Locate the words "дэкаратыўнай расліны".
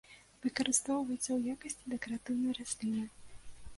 1.93-3.05